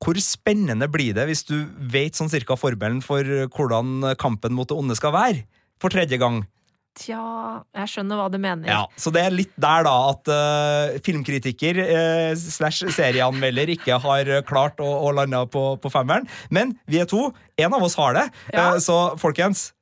[0.00, 1.58] Hvor spennende blir det hvis du
[1.92, 3.20] vet sånn cirka formelen for
[3.52, 5.42] hvordan kampen mot det onde skal være?
[5.76, 6.38] For tredje gang.
[6.94, 7.20] Tja,
[7.74, 8.68] jeg skjønner hva du mener.
[8.70, 14.30] Ja, Så det er litt der, da, at uh, filmkritiker uh, slash serieanmelder ikke har
[14.46, 16.28] klart å, å lande på, på femmeren.
[16.54, 17.32] Men vi er to.
[17.58, 18.28] En av oss har det.
[18.54, 18.70] Ja.
[18.70, 19.72] Uh, så folkens,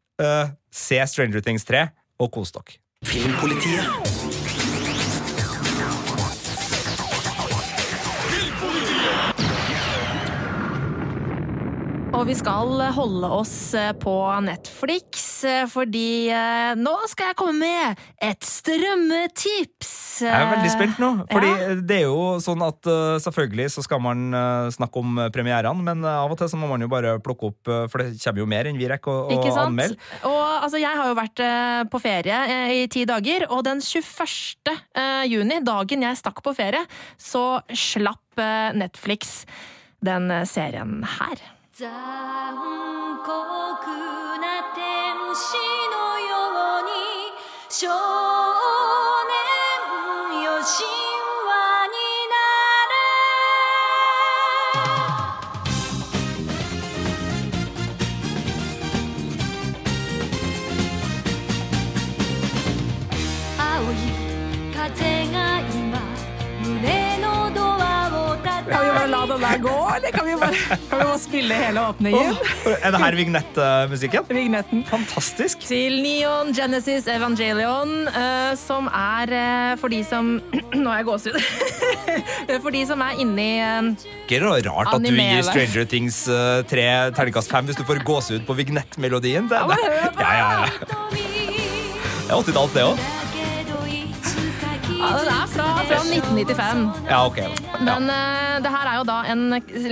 [0.73, 1.87] se Stranger Things 3
[2.19, 2.79] og kos dere.
[3.05, 4.42] Filmpolitiet.
[12.23, 14.13] Og vi skal holde oss eh, på
[14.47, 19.89] Netflix, eh, fordi eh, nå skal jeg komme med et strømmetips!
[20.23, 21.09] Jeg er veldig spent nå.
[21.27, 21.73] Fordi Ja.
[21.83, 22.87] det er jo sånn at
[23.25, 24.21] selvfølgelig så skal man
[24.71, 28.05] snakke om premierene, men av og til så må man jo bare plukke opp, for
[28.05, 29.97] det kommer jo mer enn vi rekker å, å anmelde.
[30.29, 31.43] Og altså, jeg har jo vært
[31.91, 32.39] på ferie
[32.77, 34.77] i ti dager, og den 21.
[34.95, 36.85] eh, juni, dagen jeg stakk på ferie,
[37.19, 38.45] så slapp
[38.79, 39.43] Netflix
[40.07, 41.43] den serien her.
[41.75, 41.89] 残
[43.25, 43.31] 酷
[44.39, 45.57] な天使
[45.91, 46.27] のよ
[46.81, 46.93] うに
[47.71, 47.89] 少
[49.25, 50.85] 年よ神
[51.49, 51.97] 話に
[52.29, 52.37] な
[52.93, 52.95] れ。
[63.57, 63.97] 青い
[64.77, 65.42] 風が
[69.33, 72.37] la den der gå, eller kan vi bare, kan vi bare spille hele åpningen?
[72.83, 74.27] Er det her vignettmusikken?
[74.43, 74.85] Vignetten.
[74.89, 75.65] Fantastisk.
[75.67, 80.35] Til Neon Genesis Evangelion, uh, som er uh, for de som
[80.83, 81.41] Nå har jeg gåsehud.
[82.65, 83.93] for de som er inni uh,
[84.25, 88.47] Ikke rart at du gir Stranger Things uh, 3 terningkast 5 hvis du får gåsehud
[88.49, 89.51] på vignettmelodien.
[89.51, 90.93] Det, på ja, ja, ja.
[92.23, 93.22] Det er 80-tallet, det òg.
[95.03, 96.83] Ja, Den er fra, fra 1995.
[97.09, 97.39] Ja, ok.
[97.43, 97.49] Ja.
[97.83, 99.43] Men eh, det her er jo da en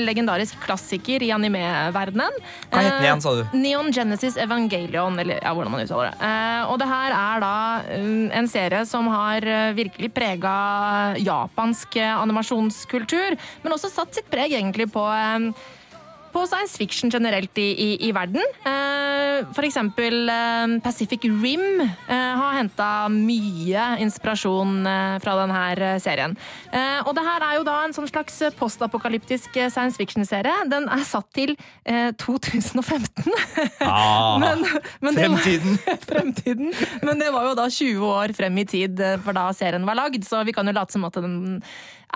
[0.06, 2.38] legendarisk klassiker i anime-verdenen.
[2.70, 3.42] Hva het den igjen, sa du?
[3.42, 6.22] Eh, Neon Genesis Evangelion, eller ja, hvordan man uttaler det.
[6.22, 7.54] Uh, og det her er da
[7.98, 9.46] um, en serie som har
[9.76, 10.54] virkelig prega
[11.18, 15.50] japansk animasjonskultur, men også satt sitt preg egentlig på eh,
[16.32, 18.42] på science fiction generelt i, i, i verden.
[18.66, 24.80] Eh, for eksempel eh, Pacific Rim eh, har henta mye inspirasjon
[25.22, 26.36] fra denne serien.
[26.72, 30.66] Eh, og det her er jo da en sånn slags postapokalyptisk science fiction-serie.
[30.70, 33.30] Den er satt til eh, 2015.
[33.90, 34.60] Ah, men,
[35.02, 35.78] men fremtiden!
[35.86, 36.68] var- fremtiden.
[37.06, 40.22] Men det var jo da 20 år frem i tid, for da serien var lagd,
[40.28, 41.62] så vi kan jo late som at den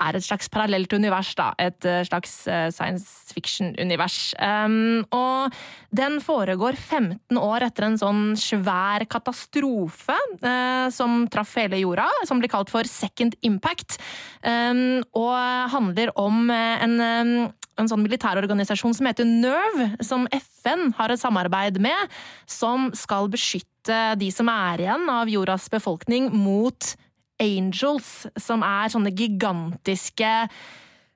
[0.05, 1.53] er et slags parallelt univers, da.
[1.63, 2.33] Et slags
[2.75, 4.04] science fiction-univers.
[4.39, 5.55] Um, og
[5.95, 12.43] den foregår 15 år etter en sånn svær katastrofe uh, som traff hele jorda, som
[12.43, 13.99] blir kalt for Second Impact,
[14.43, 15.37] um, og
[15.75, 21.81] handler om eh, en en sånn militærorganisasjon som heter NERV, som FN har et samarbeid
[21.83, 22.13] med,
[22.47, 26.95] som skal beskytte de som er igjen av jordas befolkning, mot
[27.43, 30.31] angels, som er sånne gigantiske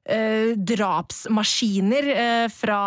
[0.08, 2.80] eh, drapsmaskiner eh, fra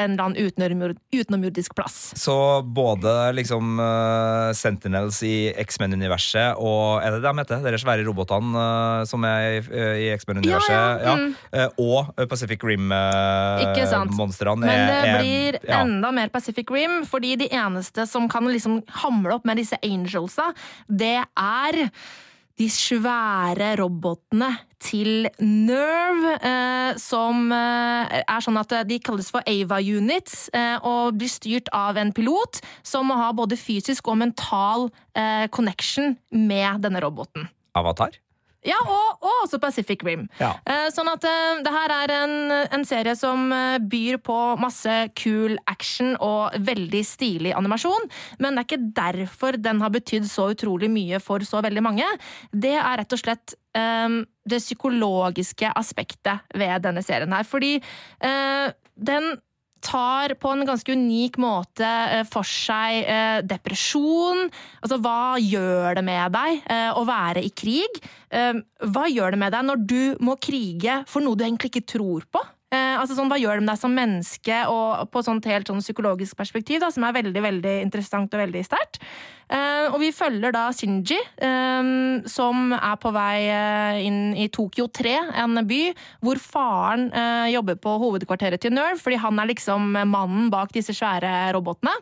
[0.00, 2.12] en eller annen utenomjord, utenomjordisk plass.
[2.18, 7.56] Så både liksom eh, Sentinels i X-Men-universet og Er det det de heter?
[7.64, 10.74] De svære robotene eh, som er i, eh, i X-Men-universet?
[10.74, 11.30] Ja, ja, mm.
[11.54, 14.66] Eh, og Pacific Rim-monstrene.
[14.66, 19.44] Men det blir enda mer Pacific Rim, fordi de eneste som kan liksom hamle opp
[19.48, 20.46] med disse angelsa,
[20.88, 21.72] det er
[22.60, 24.50] de svære robotene
[24.84, 31.18] til Nerve, eh, som eh, er sånn at de kalles for Ava Units, eh, og
[31.18, 36.84] blir styrt av en pilot som må ha både fysisk og mental eh, connection med
[36.84, 37.48] denne roboten.
[37.74, 38.14] Avatar?
[38.64, 40.26] Ja, og, og også Pacific Rim.
[40.40, 40.54] Ja.
[40.64, 42.36] Eh, sånn at eh, det her er en,
[42.72, 48.08] en serie som eh, byr på masse kul action og veldig stilig animasjon,
[48.40, 52.08] men det er ikke derfor den har betydd så utrolig mye for så veldig mange.
[52.52, 57.46] Det er rett og slett um, det psykologiske aspektet ved denne serien her.
[57.48, 57.76] Fordi
[58.24, 59.34] uh, den
[59.84, 64.46] tar på en ganske unik måte eh, for seg eh, depresjon.
[64.80, 68.02] Altså, hva gjør det med deg eh, å være i krig?
[68.34, 72.24] Hva gjør det med deg når du må krige for noe du egentlig ikke tror
[72.34, 72.40] på?
[72.74, 75.82] Eh, altså sånn, Hva gjør det med deg som menneske, og på sånt helt sånn
[75.84, 79.00] psykologisk perspektiv, da, som er veldig veldig interessant og veldig sterkt.
[79.52, 81.90] Eh, og vi følger da Shinji, eh,
[82.30, 85.82] som er på vei eh, inn i Tokyo 3, en by
[86.24, 90.96] hvor faren eh, jobber på hovedkvarteret til Nerve, fordi han er liksom mannen bak disse
[90.96, 91.94] svære robotene.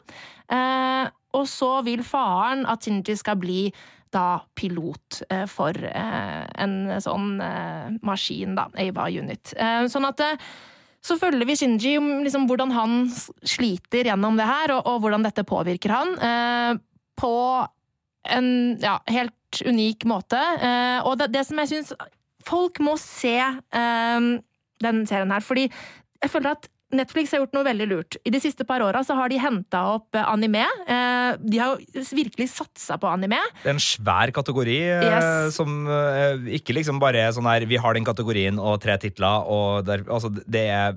[0.52, 3.66] Eh, og så vil faren at Shinji skal bli
[4.12, 9.54] da pilot eh, for eh, en sånn eh, maskin, da, Ava Unit.
[9.92, 10.22] Sånn at
[11.02, 12.98] så følger vi Shinji om liksom, hvordan han
[13.42, 16.12] sliter gjennom det her, og, og hvordan dette påvirker han,
[17.18, 17.32] på
[18.30, 18.48] en
[18.78, 20.38] ja, helt unik måte.
[21.02, 21.94] Og det, det som jeg syns
[22.42, 23.36] Folk må se
[23.70, 28.18] den serien her, fordi jeg føler at Netflix har gjort noe veldig lurt.
[28.28, 30.64] I de siste par åra har de henta opp eh, anime.
[30.84, 33.40] Eh, de har jo virkelig satsa på anime.
[33.62, 35.56] Det er en svær kategori eh, Yes.
[35.56, 35.86] som
[36.48, 40.04] ikke liksom bare er sånn her Vi har den kategorien og tre titler, og der,
[40.08, 40.94] altså, det er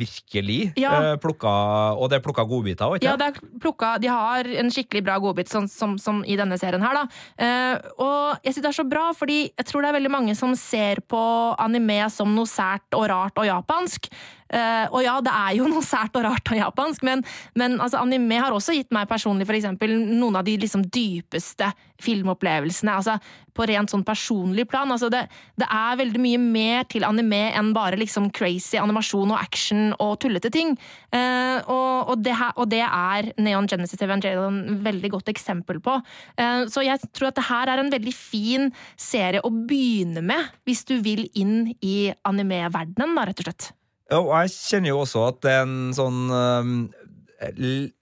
[0.00, 0.92] virkelig Ja.
[1.12, 1.50] eh, plukka
[1.98, 5.04] Og det er plukka godbiter òg, ikke Ja, det er plukka, De har en skikkelig
[5.04, 6.94] bra godbit, sånn som, som i denne serien her.
[6.94, 7.04] da.
[7.38, 10.36] Eh, og jeg synes det er så bra, fordi jeg tror det er veldig mange
[10.36, 11.20] som ser på
[11.58, 14.10] anime som noe sært og rart og japansk.
[14.50, 17.20] Uh, og ja, det er jo noe sært og rart og japansk, men,
[17.54, 21.68] men altså, anime har også gitt meg personlig for eksempel, noen av de liksom, dypeste
[22.02, 22.96] filmopplevelsene.
[22.98, 23.14] altså
[23.54, 24.90] På rent sånn personlig plan.
[24.90, 29.38] altså det, det er veldig mye mer til anime enn bare liksom crazy animasjon og
[29.38, 29.69] action
[30.00, 30.74] og tullete ting.
[31.14, 35.80] Eh, og, og, det her, og det er Neon Genesis Evangelion et veldig godt eksempel
[35.84, 35.98] på.
[36.40, 40.50] Eh, så jeg tror at det her er en veldig fin serie å begynne med
[40.68, 43.70] hvis du vil inn i anime-verdenen, da, rett og slett.
[44.10, 46.78] Ja, og jeg kjenner jo også at det er en sånn um,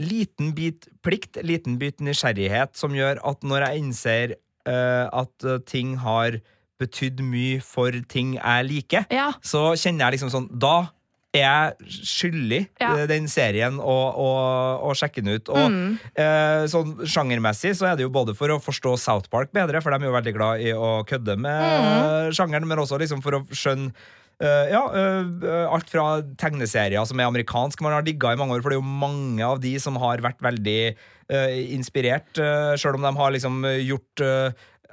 [0.01, 5.99] liten bit plikt, liten bit nysgjerrighet, som gjør at når jeg innser uh, at ting
[6.01, 6.41] har
[6.79, 9.33] betydd mye for ting jeg liker, Ja.
[9.43, 10.91] så kjenner jeg liksom sånn Da
[11.37, 12.95] er skyldig Ja.
[12.97, 15.49] eh, den serien å, sjekke den ut.
[15.49, 15.99] Og Mm.
[16.17, 19.91] eh, sånn sjangermessig så er det jo både for å forstå South Park bedre, for
[19.91, 22.33] de er jo veldig glad i å kødde med Mm.
[22.33, 23.93] sjangeren, men også liksom for å skjønne
[24.41, 28.63] Uh, ja, uh, alt fra tegneserier som er amerikansk, man har digga i mange år,
[28.63, 30.95] for det er jo mange av de som har vært veldig
[31.29, 34.23] uh, inspirert, uh, sjøl om de har liksom gjort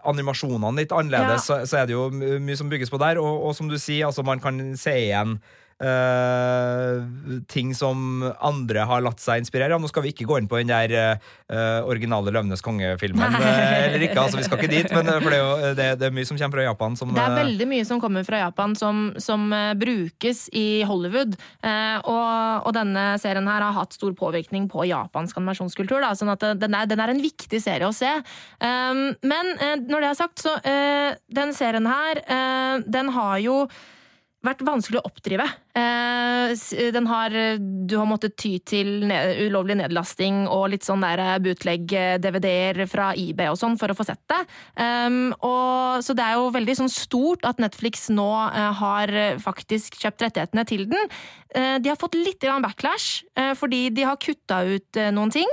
[0.04, 2.10] animasjonene litt annerledes, så, så er det jo
[2.42, 5.38] mye som bygges på der, og, og som du sier, altså man kan se igjen
[5.84, 7.04] eh,
[7.52, 9.82] ting som andre har latt seg inspirere av.
[9.84, 14.06] Nå skal vi ikke gå inn på den der uh, originale Løvenes konge-filmen, eh, eller
[14.08, 16.28] ikke, altså vi skal ikke dit, men for det er jo det, det er mye
[16.28, 19.48] som kommer fra Japan som Det er veldig mye som kommer fra Japan som, som
[19.80, 21.36] brukes i Hollywood.
[21.66, 26.00] Uh, og, og denne serien her har hatt stor påvirkning på japansk animasjonskultur.
[26.04, 28.12] Da, sånn at den er, den er en viktig serie å se.
[28.60, 29.52] Um, men
[29.90, 30.56] når det er sagt, så
[31.36, 32.22] den serien her,
[32.86, 33.58] den har jo
[34.46, 35.48] vært vanskelig å oppdrive.
[35.76, 36.54] Eh,
[36.96, 39.10] den har, du har måttet ty til
[39.46, 44.22] ulovlig nedlasting og litt sånn der bootleg-DVD-er fra eBay og sånn for å få sett
[44.32, 44.42] det.
[45.46, 50.00] Og, så det er jo veldig sånn stort at Netflix nå eh, har eh, faktisk
[50.02, 51.12] kjøpt rettighetene til den.
[51.56, 55.52] Eh, de har fått litt backlash, eh, fordi de har kutta ut eh, noen ting.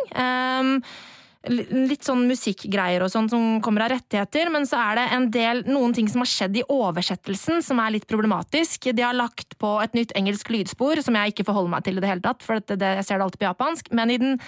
[1.50, 5.24] Li- litt sånn musikkgreier og sånn som kommer av rettigheter, men så er det en
[5.34, 8.92] del, noen ting som har skjedd i oversettelsen som er litt problematisk.
[8.94, 12.04] De har lagt på et nytt engelsk lydspor som jeg ikke forholder meg til i
[12.04, 14.38] det hele tatt, for det, det, jeg ser det alltid på japansk, men i den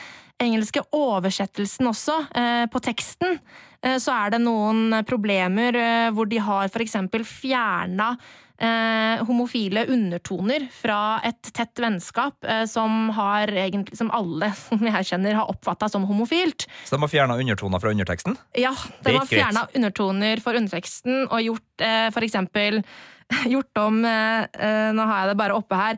[0.42, 3.38] engelske oversettelsen også, eh, på teksten,
[3.82, 8.16] eh, så er det noen problemer eh, hvor de har eksempel fjerna
[8.58, 15.38] eh, homofile undertoner fra et tett vennskap som har egentlig, som alle som jeg kjenner,
[15.38, 16.66] har oppfatta som homofilt.
[16.84, 18.38] Så de har fjerna undertoner fra underteksten?
[18.58, 18.74] Ja,
[19.06, 22.82] de har fjerna undertoner for underteksten og gjort eh, eksempel
[23.54, 25.96] gjort om Nå har jeg det bare oppe her.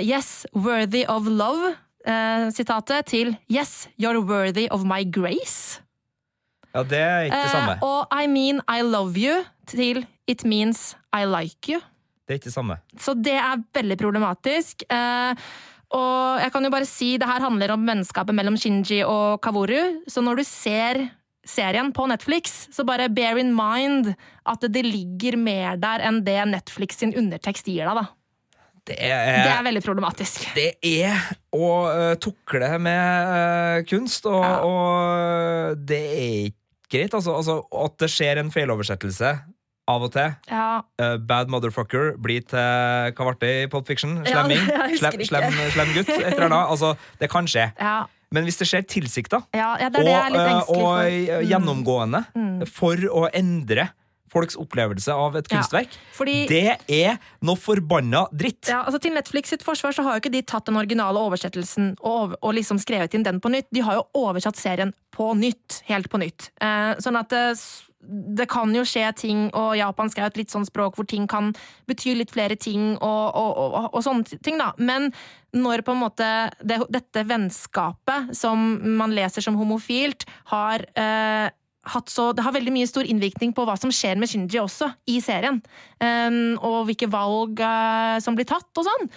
[0.00, 1.74] Yes, worthy of love.
[2.06, 5.80] Eh, sitatet til Yes, you're worthy of my grace.
[6.74, 7.76] Ja, det er ikke det samme.
[7.78, 11.80] Eh, og I mean I love you til It means I like you.
[12.24, 12.78] Det er ikke det samme.
[12.98, 14.86] Så det er veldig problematisk.
[14.88, 15.44] Eh,
[15.94, 20.00] og jeg kan jo bare si, det her handler om vennskapet mellom Shinji og Kaworu,
[20.10, 21.04] så når du ser
[21.46, 24.14] serien på Netflix, så bare bear in mind
[24.48, 28.06] at det ligger mer der enn det Netflix sin undertekst gir deg, da.
[28.84, 30.42] Det Det er, er veldig problematisk.
[30.54, 31.16] det er
[31.56, 34.58] å uh, tukle med uh, kunst, og, Ja.
[34.60, 37.14] og det er ikke greit.
[37.16, 39.30] Altså, altså, at det skjer en feiloversettelse
[39.88, 40.34] av og til.
[40.50, 42.60] Ja, Uh, bad motherfucker blir til
[43.16, 44.18] hva ble det i Pop Fiction?
[44.28, 44.62] Slemming?
[44.68, 46.08] Ja, Slem, slem, slem gutt?
[46.14, 46.70] Et eller annet.
[46.76, 47.70] Altså, det kan skje.
[47.80, 47.96] ja,
[48.34, 50.94] Men hvis det skjer tilsikta, ja, ja det er det jeg er litt og, og.
[51.08, 51.48] Mm.
[51.50, 53.88] gjennomgående, gjennomgående for å endre
[54.34, 58.68] folks opplevelse av et Ja, kunstverk, fordi- det er noe forbanna dritt.
[58.68, 61.94] Ja, altså Til Netflix sitt forsvar så har jo ikke de tatt den originale oversettelsen
[62.02, 63.70] og, og liksom skrevet inn den på nytt.
[63.72, 65.82] De har jo oversatt serien på nytt.
[65.86, 66.50] Helt på nytt.
[66.60, 67.56] Eh, sånn at det,
[68.36, 71.26] det kan jo skje ting, og japansk er jo et litt sånn språk hvor ting
[71.30, 71.52] kan
[71.88, 74.72] bety litt flere ting, og, og, og, og sånne ting, da.
[74.78, 75.12] Men
[75.54, 76.28] når på en måte
[76.60, 78.58] det, dette vennskapet, som
[78.98, 81.48] man leser som homofilt, har eh,
[82.10, 85.18] så, det har veldig mye stor innvirkning på hva som skjer med Shinji også, i
[85.24, 85.60] serien.
[86.00, 89.10] Um, og hvilke valg uh, som blir tatt og sånn.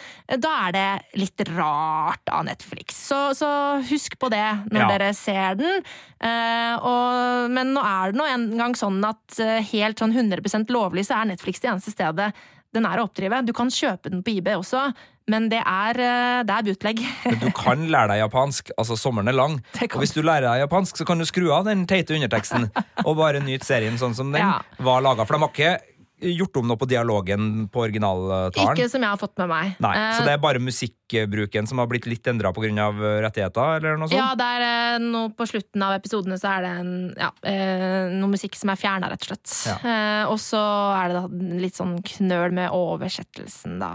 [0.43, 0.87] Da er det
[1.21, 2.99] litt rart av Netflix.
[3.09, 3.49] Så, så
[3.89, 4.89] husk på det når Ja.
[4.93, 5.81] dere ser den.
[6.17, 11.05] Uh, og, men nå er det nå engang sånn at uh, helt sånn 100 lovlig
[11.07, 12.31] så er Netflix det eneste stedet
[12.77, 13.41] den er å oppdrive.
[13.47, 14.85] Du kan kjøpe den på IB også,
[15.33, 17.01] men det er, eh, det er bootleg.
[17.25, 18.71] Men du kan lære deg japansk.
[18.79, 19.57] Altså, sommeren er lang.
[19.93, 22.69] Og hvis du lærer deg japansk, så kan du skru av den teite underteksten
[23.07, 24.59] og bare nyte serien sånn som den Ja.
[24.79, 25.25] var laga.
[25.27, 25.75] For de har ikke
[26.21, 28.73] gjort om noe på dialogen på originaltalen.
[28.73, 29.75] Ikke som jeg har fått med meg.
[29.83, 32.87] Nei, Eh, Så det er bare musikkbruken som har blitt litt endra pga.
[33.21, 33.77] rettigheter?
[33.77, 34.17] eller noe sånt?
[34.17, 38.29] Ja, det er noe på slutten av episodene så er det en, ja, eh, noe
[38.33, 39.53] musikk som er fjerna, rett og slett.
[39.67, 39.77] Ja.
[39.83, 40.61] Eh, og så
[40.97, 43.93] er det litt sånn knøl med oversettelsen, da.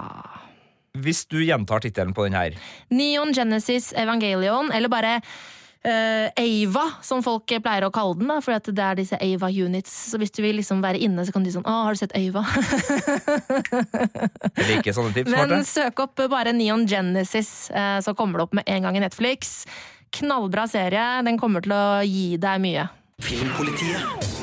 [0.95, 2.53] Hvis du gjentar tittelen på den her
[2.91, 5.23] Neon Genesis Evangelion, eller bare eh,
[5.83, 9.91] Ava, som folk pleier å kalle den, da, fordi at det er disse Ava units.
[10.13, 12.03] Så hvis du vil liksom være inne, så kan du si sånn Å, har du
[12.03, 12.45] sett Ava?
[14.61, 15.33] Jeg liker sånne tips.
[15.33, 15.65] Men Marte.
[15.67, 19.65] søk opp bare Neon Genesis, eh, så kommer det opp med en gang i Netflix.
[20.15, 21.07] Knallbra serie.
[21.27, 22.87] Den kommer til å gi deg mye.
[23.23, 24.41] Filmpolitiet.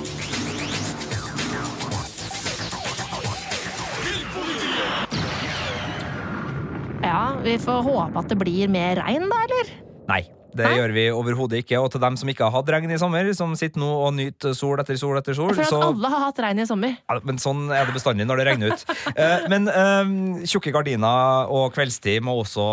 [7.04, 9.72] Ja, vi får håpe at det blir mer regn, da, eller?
[10.10, 10.22] Nei.
[10.56, 10.76] Det Hæ?
[10.80, 11.78] gjør vi overhodet ikke.
[11.84, 14.56] Og til dem som ikke har hatt regn i sommer, som sitter nå og nyter
[14.58, 16.96] sol etter sol etter sol, Jeg føler at alle har hatt regn i sommer.
[17.10, 18.86] Ja, men sånn er det bestandig når det regner ut.
[19.20, 22.64] Eh, men eh, tjukke gardiner og kveldstid må også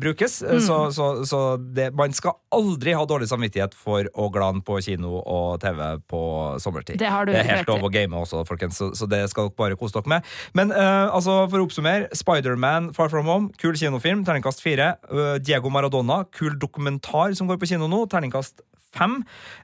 [0.00, 0.40] brukes.
[0.44, 0.52] Mm.
[0.56, 4.76] Eh, Så, så, så det, man skal aldri ha dårlig samvittighet for å glane på
[4.84, 6.20] kino og TV på
[6.62, 6.98] sommertid.
[7.00, 9.56] Det har du er helt lov å game også, folkens, så, så det skal dere
[9.58, 10.28] bare kose dere med.
[10.54, 14.92] Men eh, altså, for å oppsummere, Spiderman Far From Home, kul kinofilm, terningkast fire.
[15.10, 18.60] Eh, Diego Maradona, kul dokumentar som går på kino nå, terningkast
[18.96, 19.20] fem.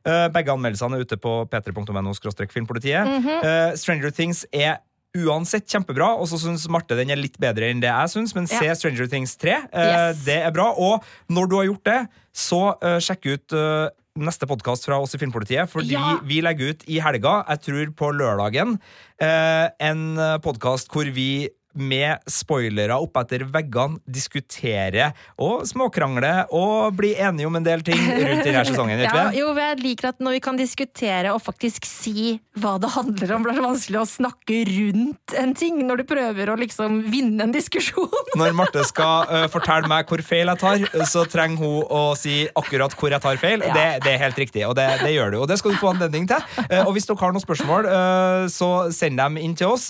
[0.07, 2.13] Uh, begge anmeldelsene er ute på p3.no
[2.53, 3.07] filmpolitiet.
[3.07, 3.71] Mm -hmm.
[3.71, 4.79] uh, Stranger Things er
[5.25, 8.49] uansett kjempebra, og så syns Marte den er litt bedre enn det jeg syns, men
[8.51, 8.75] se Ja.
[8.75, 9.57] Stranger Things 3.
[9.73, 10.25] Eh, Yes.
[10.25, 10.73] Det er bra.
[10.77, 15.15] Og når du har gjort det, så eh, sjekk ut eh, neste podkast fra oss
[15.15, 16.19] i Filmpolitiet, fordi Ja.
[16.23, 18.79] vi legger ut i helga, jeg tror på lørdagen,
[19.21, 25.11] eh, en podkast hvor vi med spoilere oppetter veggene diskutere
[25.43, 29.03] og småkrangle og bli enige om en del ting rundt denne sesongen.
[29.05, 33.35] Ja, jo, jeg liker at når vi kan diskutere og faktisk si hva det handler
[33.37, 37.45] om, blir det vanskelig å snakke rundt en ting når du prøver å liksom vinne
[37.47, 38.33] en diskusjon.
[38.39, 42.45] Når Marte skal uh, fortelle meg hvor feil jeg tar, så trenger hun å si
[42.57, 43.65] akkurat hvor jeg tar feil.
[43.65, 43.75] Ja.
[43.77, 45.39] Det, det er helt riktig, og det, det gjør du.
[45.43, 46.43] Og det skal du få anledning til.
[46.71, 49.89] Uh, og hvis dere har noen spørsmål, uh, så send dem inn til oss.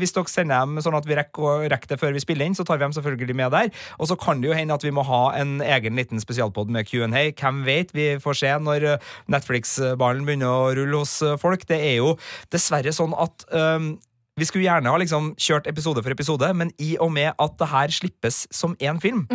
[0.00, 2.66] Hvis dere sender dem sånn at vi rekker, rekker det før vi spiller inn, så
[2.66, 3.70] tar vi dem selvfølgelig med der.
[3.98, 6.88] Og så kan det jo hende at vi må ha en egen liten spesialpod med
[6.90, 7.30] Q&A.
[7.30, 7.94] Hvem vet?
[7.96, 11.66] Vi får se når øh, Netflix-ballen begynner å rulle hos øh, folk.
[11.68, 12.14] Det er jo
[12.52, 13.94] dessverre sånn at um,
[14.40, 17.68] vi skulle gjerne ha liksom kjørt episode for episode, men i og med at det
[17.72, 19.26] her slippes som én film,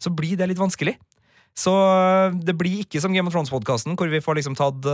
[0.00, 0.96] så blir det litt vanskelig.
[1.54, 4.88] Så øh, det blir ikke som Game of Thrones-podkasten, hvor vi får liksom tatt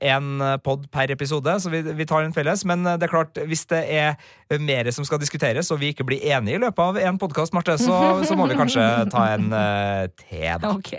[0.00, 1.58] én pod per episode.
[1.60, 2.64] Så vi, vi tar en felles.
[2.64, 4.16] Men det er klart, hvis det er
[4.60, 7.98] mer som skal diskuteres, og vi ikke blir enige i løpet av én podkast, så,
[8.24, 10.72] så må vi kanskje ta en uh, te, da.
[10.78, 10.94] Ok.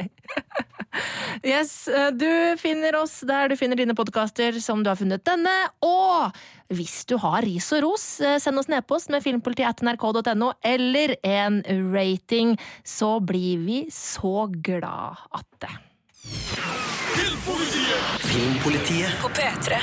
[1.45, 5.53] Yes, eh, Du finner oss der du finner dine podkaster, som du har funnet denne.
[5.85, 6.33] Og
[6.73, 11.61] hvis du har ris og ros, eh, send oss nedpost med filmpolitiet.nrk.no, eller en
[11.93, 15.73] rating, så blir vi så glad at det.
[18.29, 19.79] Filmpolitiet på P3.